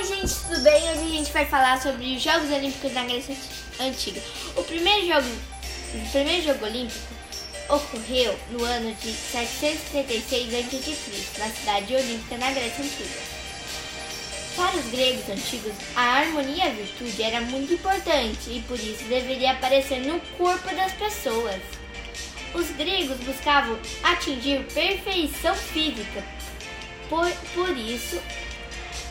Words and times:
Oi, 0.00 0.06
gente, 0.06 0.34
tudo 0.48 0.62
bem? 0.62 0.82
Hoje 0.92 1.02
a 1.02 1.16
gente 1.18 1.30
vai 1.30 1.44
falar 1.44 1.78
sobre 1.78 2.16
os 2.16 2.22
Jogos 2.22 2.50
Olímpicos 2.50 2.90
da 2.94 3.04
Grécia 3.04 3.36
Antiga. 3.78 4.18
O 4.56 4.64
primeiro 4.64 5.06
jogo, 5.06 5.28
o 5.94 6.10
primeiro 6.10 6.42
jogo 6.42 6.64
olímpico 6.64 7.14
ocorreu 7.68 8.34
no 8.50 8.64
ano 8.64 8.94
de 8.94 9.12
736 9.12 10.54
a.C., 10.54 11.38
na 11.38 11.50
cidade 11.50 11.94
olímpica 11.94 12.38
na 12.38 12.50
Grécia 12.50 12.82
Antiga. 12.82 13.20
Para 14.56 14.76
os 14.78 14.86
gregos 14.86 15.28
antigos, 15.28 15.74
a 15.94 16.00
harmonia 16.00 16.64
e 16.64 16.68
a 16.68 16.72
virtude 16.72 17.22
era 17.22 17.42
muito 17.42 17.74
importante 17.74 18.48
e 18.48 18.64
por 18.66 18.80
isso 18.80 19.04
deveria 19.04 19.52
aparecer 19.52 19.98
no 19.98 20.18
corpo 20.38 20.74
das 20.76 20.92
pessoas. 20.94 21.60
Os 22.54 22.70
gregos 22.70 23.18
buscavam 23.18 23.78
atingir 24.02 24.64
perfeição 24.72 25.54
física, 25.54 26.24
por, 27.10 27.30
por 27.52 27.76
isso 27.76 28.18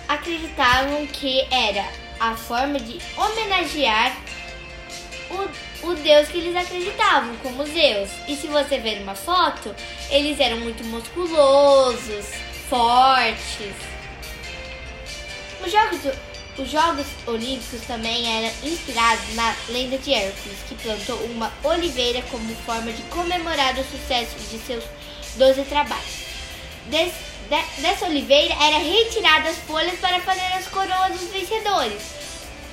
acreditavam 0.10 1.06
que 1.06 1.48
era 1.52 1.86
a 2.20 2.36
forma 2.36 2.80
de 2.80 3.00
homenagear 3.16 4.18
o, 5.30 5.88
o 5.88 5.94
deus 5.94 6.28
que 6.28 6.40
eles 6.40 6.56
acreditavam, 6.56 7.36
como 7.38 7.64
Zeus. 7.66 8.10
E 8.28 8.36
se 8.36 8.48
você 8.48 8.80
ver 8.80 9.02
uma 9.04 9.14
foto, 9.14 9.74
eles 10.10 10.40
eram 10.40 10.58
muito 10.58 10.84
musculosos, 10.86 12.26
fortes. 12.68 13.76
Os 15.64 15.72
Jogos, 15.72 16.00
os 16.58 16.70
Jogos 16.70 17.06
Olímpicos 17.28 17.82
também 17.86 18.26
eram 18.38 18.52
inspirados 18.64 19.36
na 19.36 19.56
lenda 19.70 19.98
de 20.00 20.12
Hércules, 20.12 20.58
que 20.68 20.76
plantou 20.76 21.18
uma 21.26 21.52
oliveira 21.64 22.24
como 22.32 22.56
forma 22.66 22.92
de 22.92 23.04
comemorar 23.04 23.78
o 23.78 23.84
sucesso 23.84 24.36
de 24.50 24.58
seus 24.58 24.84
12 25.38 25.64
trabalhos. 25.66 26.30
Des, 26.88 27.14
de, 27.14 27.29
dessa 27.78 28.06
oliveira 28.06 28.54
era 28.54 28.78
retirada 28.78 29.50
as 29.50 29.58
folhas 29.58 30.00
para 30.00 30.20
fazer 30.22 30.54
as 30.54 30.68
coroas 30.68 31.20
dos 31.20 31.30
vencedores. 31.30 32.02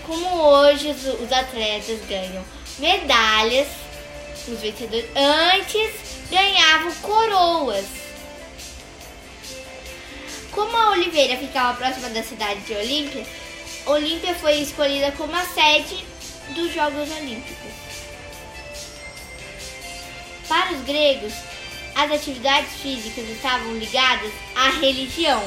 Como 0.06 0.26
hoje 0.26 0.88
os, 0.90 1.04
os 1.20 1.32
atletas 1.32 2.00
ganham 2.06 2.44
medalhas, 2.78 3.68
os 4.46 4.60
vencedores 4.60 5.06
antes 5.16 5.90
ganhavam 6.30 6.94
coroas. 6.96 7.86
Como 10.52 10.76
a 10.76 10.90
oliveira 10.90 11.36
ficava 11.36 11.76
próxima 11.76 12.08
da 12.10 12.22
cidade 12.22 12.60
de 12.60 12.74
Olímpia, 12.74 13.26
Olímpia 13.86 14.34
foi 14.34 14.54
escolhida 14.58 15.12
como 15.12 15.34
a 15.34 15.44
sede 15.44 16.04
dos 16.50 16.72
Jogos 16.72 17.10
Olímpicos. 17.10 17.72
Para 20.48 20.72
os 20.72 20.82
gregos, 20.82 21.32
as 21.96 22.12
atividades 22.12 22.74
físicas 22.74 23.26
estavam 23.30 23.74
ligadas 23.78 24.30
à 24.54 24.68
religião. 24.68 25.42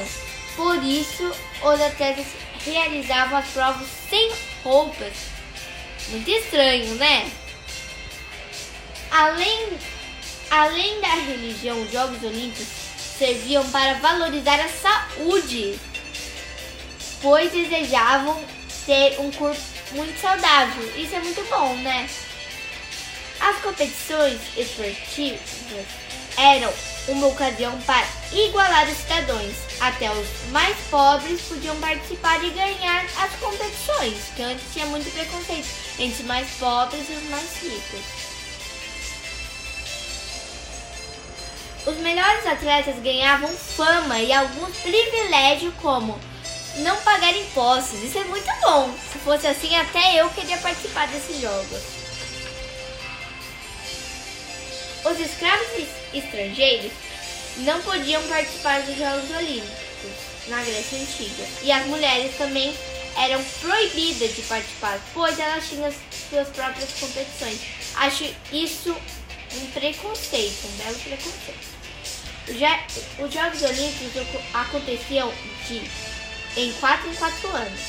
Por 0.56 0.82
isso, 0.82 1.32
os 1.62 1.80
atletas 1.80 2.26
realizavam 2.64 3.38
as 3.38 3.46
provas 3.48 3.86
sem 4.10 4.32
roupas. 4.64 5.12
Muito 6.08 6.28
estranho, 6.28 6.96
né? 6.96 7.30
Além, 9.12 9.78
além 10.50 11.00
da 11.00 11.14
religião, 11.14 11.80
os 11.80 11.92
Jogos 11.92 12.20
Olímpicos 12.24 12.66
serviam 13.16 13.68
para 13.70 13.94
valorizar 13.94 14.58
a 14.58 14.68
saúde, 14.68 15.78
pois 17.22 17.52
desejavam 17.52 18.44
ter 18.86 19.20
um 19.20 19.30
corpo 19.30 19.60
muito 19.92 20.20
saudável. 20.20 20.92
Isso 20.96 21.14
é 21.14 21.20
muito 21.20 21.48
bom, 21.48 21.76
né? 21.76 22.10
As 23.38 23.56
competições 23.58 24.40
esportivas 24.56 25.40
eram 26.40 26.72
uma 27.08 27.26
ocasião 27.26 27.78
para 27.82 28.06
igualar 28.32 28.88
os 28.88 28.96
cidadãos. 28.96 29.54
Até 29.80 30.10
os 30.10 30.26
mais 30.50 30.76
pobres 30.90 31.40
podiam 31.42 31.76
participar 31.76 32.42
e 32.42 32.50
ganhar 32.50 33.04
as 33.18 33.32
competições, 33.40 34.16
que 34.34 34.42
antes 34.42 34.64
tinha 34.72 34.86
muito 34.86 35.10
preconceito 35.12 35.68
entre 35.98 36.22
os 36.22 36.26
mais 36.26 36.48
pobres 36.58 37.08
e 37.08 37.12
os 37.12 37.24
mais 37.30 37.62
ricos. 37.62 38.00
Os 41.86 41.96
melhores 41.96 42.46
atletas 42.46 42.98
ganhavam 43.02 43.48
fama 43.48 44.18
e 44.18 44.32
alguns 44.32 44.76
privilégios 44.76 45.72
como 45.80 46.18
não 46.76 46.96
pagar 46.98 47.34
impostos. 47.34 48.02
Isso 48.02 48.18
é 48.18 48.24
muito 48.24 48.50
bom. 48.62 48.94
Se 49.10 49.18
fosse 49.18 49.46
assim, 49.46 49.74
até 49.74 50.20
eu 50.20 50.28
queria 50.30 50.58
participar 50.58 51.08
desses 51.08 51.40
jogos. 51.40 52.00
Os 55.02 55.18
escravos 55.18 55.66
estrangeiros 56.12 56.92
não 57.58 57.80
podiam 57.82 58.22
participar 58.28 58.82
dos 58.82 58.96
Jogos 58.96 59.30
Olímpicos 59.30 59.80
na 60.48 60.62
Grécia 60.62 60.98
Antiga 60.98 61.44
e 61.62 61.72
as 61.72 61.86
mulheres 61.86 62.36
também 62.36 62.74
eram 63.16 63.42
proibidas 63.60 64.36
de 64.36 64.42
participar, 64.42 65.00
pois 65.14 65.38
elas 65.38 65.68
tinham 65.68 65.92
suas 66.28 66.48
próprias 66.48 66.90
competições. 67.00 67.60
Acho 67.96 68.24
isso 68.52 68.94
um 69.54 69.66
preconceito, 69.70 70.66
um 70.66 70.76
belo 70.76 70.98
preconceito. 70.98 71.80
Já, 72.58 72.84
os 73.18 73.32
Jogos 73.32 73.62
Olímpicos 73.62 74.22
aconteciam 74.52 75.32
de 75.66 75.82
em 76.56 76.72
4 76.74 77.10
em 77.10 77.14
4 77.14 77.48
anos. 77.48 77.80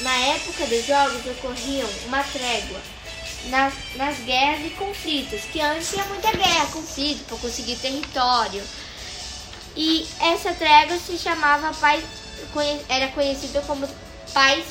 Na 0.00 0.16
época 0.18 0.66
dos 0.66 0.86
Jogos 0.86 1.26
ocorriam 1.26 1.88
uma 2.06 2.22
trégua 2.22 2.80
nas, 3.48 3.74
nas 3.96 4.18
guerras 4.18 4.66
e 4.66 4.70
conflitos, 4.70 5.42
que 5.52 5.60
antes 5.60 5.90
tinha 5.90 6.04
muita 6.04 6.32
guerra, 6.32 6.66
conflito 6.66 7.24
para 7.24 7.36
conseguir 7.38 7.76
território. 7.76 8.62
E 9.76 10.06
essa 10.20 10.52
trégua 10.54 10.98
se 10.98 11.18
chamava 11.18 11.72
paz, 11.74 12.02
era 12.88 13.08
conhecida 13.08 13.60
como 13.62 13.88
paz 14.32 14.64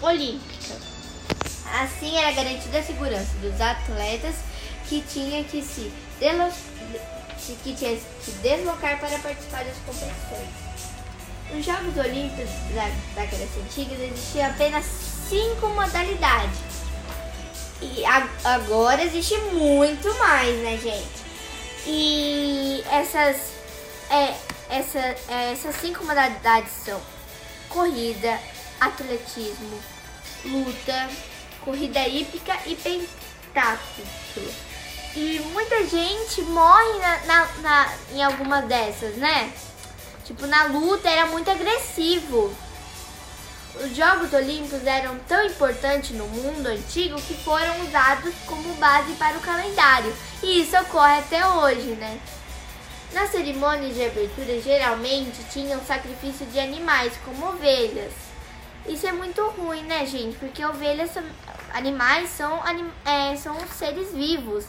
olímpica. 0.00 0.76
Assim 1.82 2.16
era 2.16 2.32
garantida 2.32 2.78
a 2.78 2.82
segurança 2.82 3.32
dos 3.40 3.60
atletas 3.60 4.34
que 4.88 5.02
tinha 5.02 5.44
que 5.44 5.62
se, 5.62 5.92
que 7.62 7.74
tinha 7.74 7.96
que 7.96 8.30
deslocar 8.42 8.98
para 8.98 9.18
participar 9.18 9.64
das 9.64 9.76
competições. 9.86 10.48
Nos 11.52 11.64
Jogos 11.64 11.96
Olímpicos 11.96 12.50
da, 12.74 12.88
da 13.14 13.26
Grécia 13.26 13.62
Antiga 13.62 14.04
existiam 14.04 14.50
apenas 14.50 14.84
cinco 15.28 15.68
modalidades 15.68 16.69
e 17.82 18.04
agora 18.44 19.02
existe 19.02 19.36
muito 19.52 20.12
mais, 20.18 20.56
né, 20.58 20.76
gente? 20.76 21.20
E 21.86 22.84
essas, 22.90 23.52
é, 24.10 24.34
essa, 24.68 24.98
é, 24.98 25.52
essas 25.52 25.76
cinco 25.76 26.04
modalidades 26.04 26.70
são 26.84 27.00
corrida, 27.68 28.38
atletismo, 28.80 29.80
luta, 30.44 31.08
corrida 31.64 32.06
hípica 32.06 32.56
e 32.66 32.76
pentáculo. 32.76 34.06
E 35.16 35.40
muita 35.52 35.86
gente 35.86 36.42
morre 36.42 36.98
na, 36.98 37.18
na, 37.26 37.48
na, 37.60 37.94
em 38.12 38.22
algumas 38.22 38.64
dessas, 38.66 39.16
né? 39.16 39.52
Tipo, 40.24 40.46
na 40.46 40.64
luta 40.64 41.08
era 41.08 41.26
muito 41.26 41.50
agressivo. 41.50 42.54
Os 43.90 43.96
Jogos 43.96 44.32
Olímpicos 44.32 44.86
eram 44.86 45.18
tão 45.26 45.44
importantes 45.46 46.12
no 46.12 46.24
mundo 46.28 46.64
antigo 46.68 47.20
que 47.22 47.34
foram 47.34 47.80
usados 47.80 48.32
como 48.46 48.72
base 48.74 49.12
para 49.14 49.36
o 49.36 49.40
calendário, 49.40 50.14
e 50.44 50.62
isso 50.62 50.78
ocorre 50.78 51.18
até 51.18 51.44
hoje, 51.44 51.96
né? 51.96 52.20
Nas 53.12 53.30
cerimônias 53.30 53.96
de 53.96 54.04
abertura, 54.04 54.60
geralmente 54.60 55.42
tinham 55.52 55.84
sacrifício 55.84 56.46
de 56.46 56.60
animais, 56.60 57.14
como 57.24 57.48
ovelhas. 57.48 58.12
Isso 58.86 59.08
é 59.08 59.12
muito 59.12 59.44
ruim, 59.48 59.82
né, 59.82 60.06
gente? 60.06 60.38
Porque 60.38 60.64
ovelhas 60.64 61.10
são, 61.10 61.24
animais 61.74 62.30
são, 62.30 62.62
anim, 62.62 62.88
é, 63.04 63.34
são 63.34 63.56
seres 63.76 64.12
vivos 64.12 64.66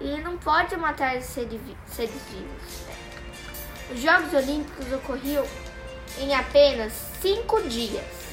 e 0.00 0.20
não 0.20 0.36
pode 0.36 0.76
matar 0.76 1.22
seres, 1.22 1.60
vivos. 1.60 2.80
Né? 2.88 2.96
Os 3.92 4.00
Jogos 4.00 4.34
Olímpicos 4.34 4.92
ocorriam 4.92 5.46
em 6.18 6.34
apenas 6.34 6.92
cinco 7.22 7.62
dias. 7.68 8.23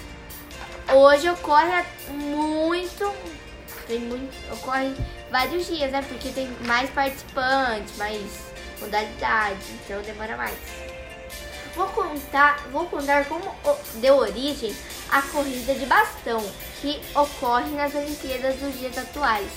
Hoje 0.94 1.30
ocorre 1.30 1.86
muito, 2.10 3.14
tem 3.88 4.00
muito, 4.00 4.54
ocorre 4.54 4.94
vários 5.32 5.66
dias, 5.66 5.90
né? 5.90 6.02
Porque 6.02 6.28
tem 6.30 6.50
mais 6.66 6.90
participantes, 6.90 7.96
mais 7.96 8.22
modalidades, 8.78 9.70
então 9.70 10.02
demora 10.02 10.36
mais. 10.36 10.54
Vou 11.76 11.88
contar, 11.88 12.68
vou 12.72 12.86
contar 12.88 13.24
como 13.26 13.56
deu 14.02 14.18
origem 14.18 14.76
à 15.10 15.22
corrida 15.22 15.74
de 15.74 15.86
bastão, 15.86 16.46
que 16.82 17.00
ocorre 17.16 17.72
nas 17.72 17.96
Olimpíadas 17.96 18.58
dos 18.58 18.78
dias 18.78 18.98
atuais. 18.98 19.48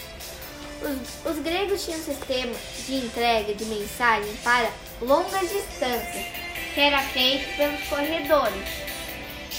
Os, 0.82 1.32
os 1.32 1.42
gregos 1.42 1.84
tinham 1.84 1.98
um 1.98 2.04
sistema 2.04 2.54
de 2.86 2.94
entrega 2.94 3.52
de 3.52 3.64
mensagem 3.64 4.36
para 4.44 4.70
longas 5.02 5.50
distâncias, 5.50 6.26
que 6.72 6.81
era 6.81 7.02
feito 7.02 7.56
pelos 7.56 7.82
corredores 7.88 8.94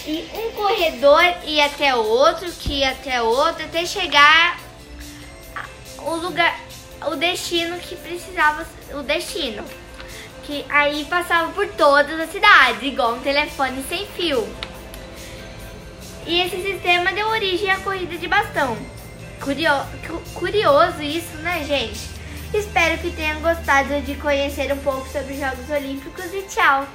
um 0.07 0.51
corredor 0.51 1.23
ia 1.45 1.65
até 1.65 1.95
outro, 1.95 2.51
que 2.51 2.83
até 2.83 3.21
outro, 3.21 3.65
até 3.65 3.85
chegar 3.85 4.59
o 5.99 6.15
lugar, 6.15 6.59
o 7.07 7.15
destino 7.15 7.77
que 7.79 7.95
precisava, 7.95 8.65
o 8.93 9.01
destino. 9.01 9.63
Que 10.43 10.63
aí 10.69 11.05
passava 11.05 11.51
por 11.53 11.67
todas 11.69 12.19
as 12.19 12.31
cidades, 12.31 12.83
igual 12.83 13.15
um 13.15 13.21
telefone 13.21 13.83
sem 13.89 14.05
fio. 14.07 14.47
E 16.27 16.41
esse 16.41 16.61
sistema 16.61 17.11
deu 17.11 17.27
origem 17.27 17.69
à 17.71 17.79
corrida 17.79 18.17
de 18.17 18.27
bastão. 18.27 18.77
Curio... 19.41 19.71
Curioso 20.33 21.01
isso, 21.01 21.35
né, 21.37 21.63
gente? 21.63 22.09
Espero 22.53 22.97
que 22.99 23.11
tenham 23.11 23.41
gostado 23.41 24.01
de 24.01 24.15
conhecer 24.15 24.71
um 24.71 24.77
pouco 24.77 25.07
sobre 25.09 25.33
os 25.33 25.39
Jogos 25.39 25.69
Olímpicos 25.69 26.33
e 26.33 26.43
tchau! 26.43 26.87